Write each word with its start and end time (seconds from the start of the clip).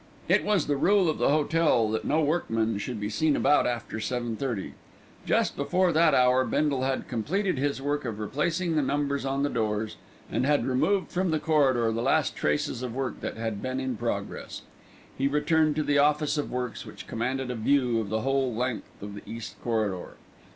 It 0.27 0.43
was 0.43 0.65
the 0.65 0.77
rule 0.77 1.07
of 1.11 1.19
the 1.19 1.29
hotel 1.29 1.87
that 1.91 2.03
no 2.05 2.21
workmen 2.21 2.79
should 2.79 2.99
be 2.99 3.07
seen 3.07 3.35
about 3.35 3.67
after 3.67 3.99
seven 3.99 4.35
thirty. 4.35 4.73
Just 5.27 5.55
before 5.55 5.91
that 5.93 6.15
hour 6.15 6.43
Bindle 6.43 6.81
had 6.81 7.07
completed 7.07 7.59
his 7.59 7.79
work 7.83 8.03
of 8.03 8.17
replacing 8.17 8.75
the 8.75 8.81
numbers 8.81 9.25
on 9.25 9.43
the 9.43 9.47
doors, 9.49 9.97
and 10.31 10.43
had 10.43 10.65
removed 10.65 11.11
from 11.11 11.29
the 11.29 11.37
corridor 11.39 11.91
the 11.91 12.01
last 12.01 12.35
traces 12.35 12.81
of 12.81 12.93
the 12.93 12.97
work 12.97 13.19
that 13.21 13.37
had 13.37 13.61
been 13.61 13.79
in 13.79 13.95
progress. 13.95 14.63
He 15.15 15.27
returned 15.27 15.75
to 15.75 15.83
the 15.83 15.99
Office 15.99 16.35
of 16.35 16.49
Works 16.49 16.83
which 16.83 17.05
commanded 17.05 17.51
a 17.51 17.55
view 17.55 17.99
of 17.99 18.09
the 18.09 18.21
whole 18.21 18.51
length 18.55 19.03
of 19.03 19.13
the 19.13 19.21
East 19.27 19.57
Corridor. 19.63 20.15